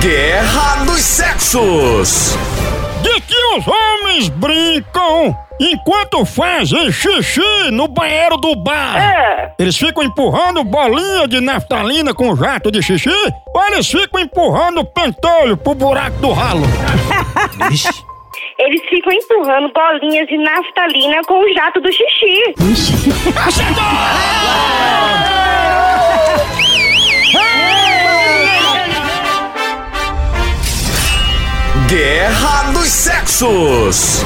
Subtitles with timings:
[0.00, 2.34] Guerra dos Sexos.
[3.02, 8.96] De que os homens brincam enquanto fazem xixi no banheiro do bar?
[8.96, 9.52] É.
[9.58, 13.10] Eles ficam empurrando bolinha de naftalina com jato de xixi?
[13.54, 16.62] Ou eles ficam empurrando pentolho pro buraco do ralo?
[18.58, 22.54] Eles ficam empurrando bolinhas de naftalina com o jato do xixi.
[31.90, 34.24] Guerra dos Sexos.